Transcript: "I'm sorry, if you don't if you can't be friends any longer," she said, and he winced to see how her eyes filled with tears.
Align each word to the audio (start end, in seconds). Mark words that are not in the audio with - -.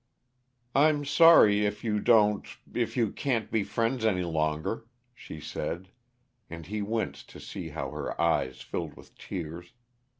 "I'm 0.73 1.05
sorry, 1.05 1.63
if 1.63 1.83
you 1.83 1.99
don't 1.99 2.47
if 2.73 2.97
you 2.97 3.11
can't 3.11 3.51
be 3.51 3.63
friends 3.63 4.03
any 4.03 4.23
longer," 4.23 4.87
she 5.13 5.39
said, 5.39 5.89
and 6.49 6.65
he 6.65 6.81
winced 6.81 7.29
to 7.29 7.39
see 7.39 7.69
how 7.69 7.91
her 7.91 8.19
eyes 8.19 8.61
filled 8.63 8.95
with 8.97 9.15
tears. 9.15 9.73